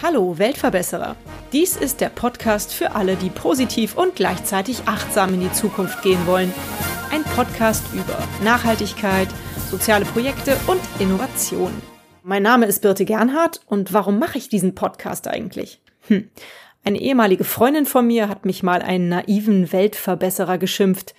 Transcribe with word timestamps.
Hallo 0.00 0.38
Weltverbesserer. 0.38 1.16
Dies 1.52 1.76
ist 1.76 2.00
der 2.00 2.10
Podcast 2.10 2.72
für 2.72 2.94
alle, 2.94 3.16
die 3.16 3.28
positiv 3.28 3.96
und 3.96 4.14
gleichzeitig 4.14 4.82
achtsam 4.86 5.34
in 5.34 5.40
die 5.40 5.50
Zukunft 5.50 6.00
gehen 6.02 6.24
wollen. 6.28 6.52
Ein 7.10 7.24
Podcast 7.24 7.82
über 7.92 8.18
Nachhaltigkeit, 8.44 9.26
soziale 9.68 10.04
Projekte 10.04 10.56
und 10.68 10.80
Innovation. 11.00 11.72
Mein 12.22 12.44
Name 12.44 12.66
ist 12.66 12.82
Birte 12.82 13.04
Gernhardt 13.04 13.62
und 13.66 13.92
warum 13.92 14.20
mache 14.20 14.38
ich 14.38 14.48
diesen 14.48 14.76
Podcast 14.76 15.26
eigentlich? 15.26 15.80
Hm. 16.06 16.30
Eine 16.84 17.00
ehemalige 17.00 17.42
Freundin 17.42 17.86
von 17.86 18.06
mir 18.06 18.28
hat 18.28 18.44
mich 18.44 18.62
mal 18.62 18.80
einen 18.80 19.08
naiven 19.08 19.72
Weltverbesserer 19.72 20.58
geschimpft. 20.58 21.16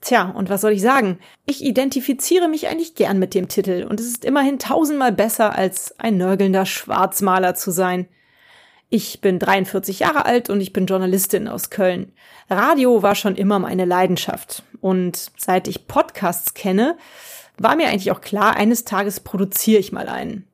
Tja, 0.00 0.30
und 0.30 0.48
was 0.48 0.62
soll 0.62 0.72
ich 0.72 0.80
sagen? 0.80 1.18
Ich 1.44 1.62
identifiziere 1.62 2.48
mich 2.48 2.68
eigentlich 2.68 2.94
gern 2.94 3.18
mit 3.18 3.34
dem 3.34 3.48
Titel 3.48 3.86
und 3.88 4.00
es 4.00 4.06
ist 4.06 4.24
immerhin 4.24 4.58
tausendmal 4.58 5.12
besser, 5.12 5.54
als 5.56 5.98
ein 5.98 6.16
nörgelnder 6.16 6.64
Schwarzmaler 6.64 7.54
zu 7.54 7.70
sein. 7.70 8.08
Ich 8.88 9.20
bin 9.20 9.38
43 9.38 10.00
Jahre 10.00 10.24
alt 10.24 10.50
und 10.50 10.60
ich 10.60 10.72
bin 10.72 10.86
Journalistin 10.86 11.48
aus 11.48 11.70
Köln. 11.70 12.12
Radio 12.48 13.02
war 13.02 13.14
schon 13.14 13.36
immer 13.36 13.58
meine 13.58 13.84
Leidenschaft. 13.84 14.64
Und 14.80 15.30
seit 15.36 15.68
ich 15.68 15.86
Podcasts 15.86 16.54
kenne, 16.54 16.96
war 17.58 17.76
mir 17.76 17.88
eigentlich 17.88 18.10
auch 18.10 18.22
klar, 18.22 18.56
eines 18.56 18.84
Tages 18.84 19.20
produziere 19.20 19.78
ich 19.78 19.92
mal 19.92 20.08
einen. 20.08 20.46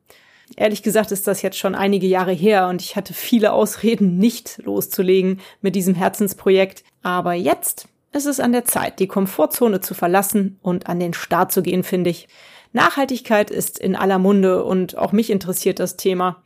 Ehrlich 0.56 0.82
gesagt 0.82 1.12
ist 1.12 1.26
das 1.26 1.42
jetzt 1.42 1.58
schon 1.58 1.74
einige 1.74 2.06
Jahre 2.06 2.32
her 2.32 2.68
und 2.68 2.82
ich 2.82 2.96
hatte 2.96 3.14
viele 3.14 3.52
Ausreden, 3.52 4.18
nicht 4.18 4.58
loszulegen 4.62 5.40
mit 5.60 5.74
diesem 5.74 5.94
Herzensprojekt. 5.94 6.84
Aber 7.02 7.32
jetzt 7.32 7.88
es 8.16 8.26
ist 8.26 8.40
an 8.40 8.52
der 8.52 8.64
Zeit, 8.64 8.98
die 8.98 9.06
Komfortzone 9.06 9.80
zu 9.80 9.94
verlassen 9.94 10.58
und 10.62 10.88
an 10.88 10.98
den 10.98 11.14
Start 11.14 11.52
zu 11.52 11.62
gehen, 11.62 11.84
finde 11.84 12.10
ich. 12.10 12.28
Nachhaltigkeit 12.72 13.50
ist 13.50 13.78
in 13.78 13.94
aller 13.94 14.18
Munde 14.18 14.64
und 14.64 14.98
auch 14.98 15.12
mich 15.12 15.30
interessiert 15.30 15.78
das 15.78 15.96
Thema. 15.96 16.42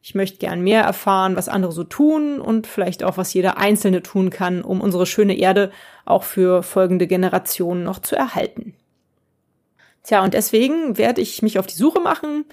Ich 0.00 0.14
möchte 0.14 0.38
gern 0.38 0.60
mehr 0.60 0.82
erfahren, 0.82 1.36
was 1.36 1.48
andere 1.48 1.72
so 1.72 1.84
tun 1.84 2.40
und 2.40 2.66
vielleicht 2.66 3.02
auch, 3.02 3.16
was 3.16 3.34
jeder 3.34 3.58
Einzelne 3.58 4.02
tun 4.02 4.30
kann, 4.30 4.62
um 4.62 4.80
unsere 4.80 5.06
schöne 5.06 5.36
Erde 5.36 5.70
auch 6.04 6.22
für 6.22 6.62
folgende 6.62 7.06
Generationen 7.06 7.82
noch 7.82 7.98
zu 7.98 8.16
erhalten. 8.16 8.74
Tja, 10.04 10.22
und 10.22 10.34
deswegen 10.34 10.96
werde 10.96 11.20
ich 11.20 11.42
mich 11.42 11.58
auf 11.58 11.66
die 11.66 11.76
Suche 11.76 12.00
machen 12.00 12.44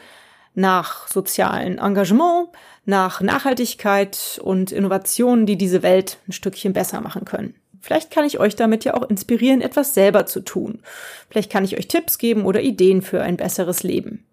nach 0.56 1.08
sozialen 1.08 1.78
Engagement, 1.78 2.50
nach 2.86 3.22
Nachhaltigkeit 3.22 4.40
und 4.44 4.72
Innovationen, 4.72 5.46
die 5.46 5.58
diese 5.58 5.84
Welt 5.84 6.18
ein 6.28 6.32
Stückchen 6.32 6.74
besser 6.74 7.02
machen 7.02 7.26
können. 7.26 7.56
Vielleicht 7.86 8.10
kann 8.10 8.26
ich 8.26 8.40
euch 8.40 8.56
damit 8.56 8.84
ja 8.84 8.96
auch 8.96 9.08
inspirieren, 9.08 9.62
etwas 9.62 9.94
selber 9.94 10.26
zu 10.26 10.40
tun. 10.40 10.80
Vielleicht 11.30 11.52
kann 11.52 11.64
ich 11.64 11.78
euch 11.78 11.88
Tipps 11.88 12.18
geben 12.18 12.44
oder 12.44 12.64
Ideen 12.64 13.04
für 13.04 13.22
ein 13.22 13.38
besseres 13.38 13.84
Leben. 13.84 14.26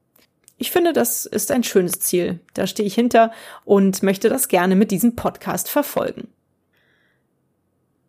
Ich 0.56 0.70
finde, 0.70 0.94
das 0.94 1.26
ist 1.26 1.52
ein 1.52 1.62
schönes 1.62 2.00
Ziel. 2.00 2.40
Da 2.54 2.66
stehe 2.66 2.86
ich 2.86 2.94
hinter 2.94 3.30
und 3.66 4.02
möchte 4.02 4.30
das 4.30 4.48
gerne 4.48 4.74
mit 4.74 4.90
diesem 4.90 5.16
Podcast 5.16 5.68
verfolgen. 5.68 6.28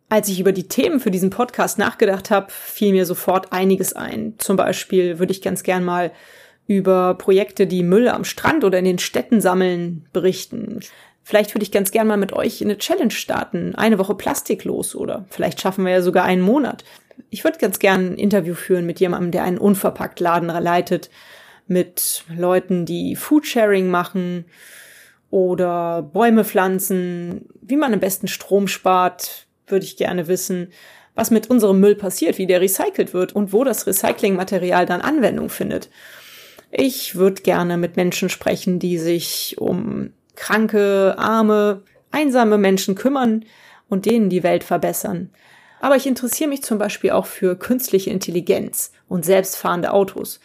Als 0.08 0.30
ich 0.30 0.40
über 0.40 0.52
die 0.52 0.66
Themen 0.66 0.98
für 0.98 1.10
diesen 1.10 1.28
Podcast 1.28 1.76
nachgedacht 1.76 2.30
habe, 2.30 2.46
fiel 2.50 2.92
mir 2.92 3.04
sofort 3.04 3.52
einiges 3.52 3.92
ein. 3.92 4.36
Zum 4.38 4.56
Beispiel 4.56 5.18
würde 5.18 5.32
ich 5.32 5.42
ganz 5.42 5.62
gern 5.62 5.84
mal 5.84 6.10
über 6.66 7.16
Projekte, 7.16 7.66
die 7.66 7.82
Müll 7.82 8.08
am 8.08 8.24
Strand 8.24 8.64
oder 8.64 8.78
in 8.78 8.86
den 8.86 8.98
Städten 8.98 9.42
sammeln, 9.42 10.06
berichten. 10.14 10.80
Vielleicht 11.24 11.54
würde 11.54 11.64
ich 11.64 11.72
ganz 11.72 11.90
gern 11.90 12.06
mal 12.06 12.18
mit 12.18 12.34
euch 12.34 12.62
eine 12.62 12.76
Challenge 12.76 13.10
starten. 13.10 13.74
Eine 13.74 13.98
Woche 13.98 14.14
plastiklos 14.14 14.94
oder 14.94 15.24
vielleicht 15.30 15.58
schaffen 15.60 15.86
wir 15.86 15.92
ja 15.92 16.02
sogar 16.02 16.24
einen 16.24 16.42
Monat. 16.42 16.84
Ich 17.30 17.44
würde 17.44 17.58
ganz 17.58 17.78
gern 17.78 18.12
ein 18.12 18.18
Interview 18.18 18.54
führen 18.54 18.84
mit 18.84 19.00
jemandem, 19.00 19.30
der 19.30 19.44
einen 19.44 19.56
unverpackt 19.56 20.20
Laden 20.20 20.48
leitet, 20.48 21.08
mit 21.66 22.24
Leuten, 22.28 22.84
die 22.84 23.16
Foodsharing 23.16 23.88
machen 23.88 24.44
oder 25.30 26.02
Bäume 26.02 26.44
pflanzen, 26.44 27.46
wie 27.62 27.76
man 27.76 27.94
am 27.94 28.00
besten 28.00 28.28
Strom 28.28 28.68
spart, 28.68 29.46
würde 29.66 29.86
ich 29.86 29.96
gerne 29.96 30.28
wissen, 30.28 30.68
was 31.14 31.30
mit 31.30 31.48
unserem 31.48 31.80
Müll 31.80 31.94
passiert, 31.94 32.36
wie 32.36 32.46
der 32.46 32.60
recycelt 32.60 33.14
wird 33.14 33.32
und 33.32 33.54
wo 33.54 33.64
das 33.64 33.86
Recyclingmaterial 33.86 34.84
dann 34.84 35.00
Anwendung 35.00 35.48
findet. 35.48 35.88
Ich 36.70 37.14
würde 37.14 37.40
gerne 37.40 37.78
mit 37.78 37.96
Menschen 37.96 38.28
sprechen, 38.28 38.78
die 38.78 38.98
sich 38.98 39.56
um 39.58 40.12
kranke, 40.36 41.14
arme, 41.18 41.82
einsame 42.10 42.58
Menschen 42.58 42.94
kümmern 42.94 43.44
und 43.88 44.06
denen 44.06 44.30
die 44.30 44.42
Welt 44.42 44.64
verbessern. 44.64 45.30
Aber 45.80 45.96
ich 45.96 46.06
interessiere 46.06 46.48
mich 46.48 46.62
zum 46.62 46.78
Beispiel 46.78 47.10
auch 47.10 47.26
für 47.26 47.56
künstliche 47.56 48.10
Intelligenz 48.10 48.92
und 49.08 49.24
selbstfahrende 49.24 49.92
Autos. 49.92 50.40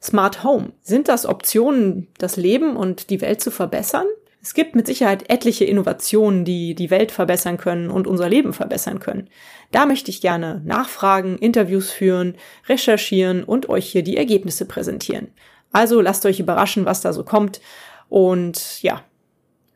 Smart 0.00 0.44
Home. 0.44 0.72
Sind 0.82 1.08
das 1.08 1.26
Optionen, 1.26 2.08
das 2.18 2.36
Leben 2.36 2.76
und 2.76 3.10
die 3.10 3.20
Welt 3.20 3.40
zu 3.40 3.50
verbessern? 3.50 4.06
Es 4.42 4.52
gibt 4.52 4.76
mit 4.76 4.86
Sicherheit 4.86 5.30
etliche 5.30 5.64
Innovationen, 5.64 6.44
die 6.44 6.74
die 6.74 6.90
Welt 6.90 7.10
verbessern 7.10 7.56
können 7.56 7.90
und 7.90 8.06
unser 8.06 8.28
Leben 8.28 8.52
verbessern 8.52 9.00
können. 9.00 9.30
Da 9.72 9.86
möchte 9.86 10.10
ich 10.10 10.20
gerne 10.20 10.60
nachfragen, 10.66 11.38
Interviews 11.38 11.90
führen, 11.90 12.36
recherchieren 12.68 13.42
und 13.42 13.70
euch 13.70 13.90
hier 13.90 14.02
die 14.02 14.18
Ergebnisse 14.18 14.66
präsentieren. 14.66 15.28
Also 15.72 16.02
lasst 16.02 16.26
euch 16.26 16.40
überraschen, 16.40 16.84
was 16.84 17.00
da 17.00 17.14
so 17.14 17.24
kommt. 17.24 17.62
Und 18.10 18.82
ja, 18.82 19.02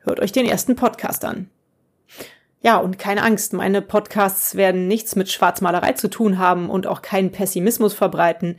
Hört 0.09 0.21
euch 0.21 0.33
den 0.33 0.47
ersten 0.47 0.75
Podcast 0.75 1.23
an. 1.27 1.51
Ja, 2.63 2.79
und 2.79 2.99
keine 2.99 3.23
Angst, 3.23 3.53
meine 3.53 3.83
Podcasts 3.83 4.55
werden 4.55 4.89
nichts 4.89 5.17
mit 5.17 5.31
Schwarzmalerei 5.31 5.93
zu 5.93 6.09
tun 6.09 6.39
haben 6.39 6.71
und 6.71 6.87
auch 6.87 7.03
keinen 7.03 7.31
Pessimismus 7.31 7.93
verbreiten, 7.93 8.59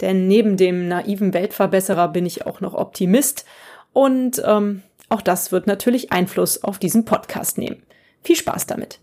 denn 0.00 0.26
neben 0.26 0.56
dem 0.56 0.88
naiven 0.88 1.34
Weltverbesserer 1.34 2.08
bin 2.08 2.24
ich 2.24 2.46
auch 2.46 2.62
noch 2.62 2.72
Optimist 2.72 3.44
und 3.92 4.42
ähm, 4.46 4.82
auch 5.10 5.20
das 5.20 5.52
wird 5.52 5.66
natürlich 5.66 6.12
Einfluss 6.12 6.64
auf 6.64 6.78
diesen 6.78 7.04
Podcast 7.04 7.58
nehmen. 7.58 7.82
Viel 8.22 8.36
Spaß 8.36 8.64
damit. 8.64 8.98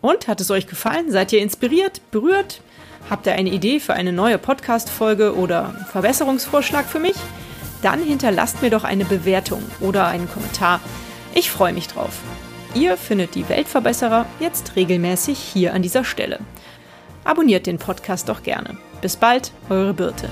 Und 0.00 0.28
hat 0.28 0.40
es 0.40 0.52
euch 0.52 0.68
gefallen? 0.68 1.10
Seid 1.10 1.32
ihr 1.32 1.40
inspiriert, 1.40 2.00
berührt? 2.12 2.60
Habt 3.10 3.26
ihr 3.26 3.32
eine 3.32 3.50
Idee 3.50 3.80
für 3.80 3.94
eine 3.94 4.12
neue 4.12 4.38
Podcast-Folge 4.38 5.34
oder 5.34 5.74
Verbesserungsvorschlag 5.90 6.86
für 6.86 7.00
mich? 7.00 7.16
Dann 7.82 8.02
hinterlasst 8.02 8.62
mir 8.62 8.70
doch 8.70 8.84
eine 8.84 9.04
Bewertung 9.04 9.62
oder 9.80 10.06
einen 10.06 10.30
Kommentar. 10.30 10.80
Ich 11.34 11.50
freue 11.50 11.72
mich 11.72 11.88
drauf. 11.88 12.20
Ihr 12.74 12.96
findet 12.96 13.34
die 13.34 13.48
Weltverbesserer 13.48 14.24
jetzt 14.40 14.76
regelmäßig 14.76 15.38
hier 15.38 15.74
an 15.74 15.82
dieser 15.82 16.04
Stelle. 16.04 16.38
Abonniert 17.24 17.66
den 17.66 17.78
Podcast 17.78 18.28
doch 18.28 18.42
gerne. 18.42 18.78
Bis 19.00 19.16
bald, 19.16 19.52
eure 19.68 19.94
Birte. 19.94 20.28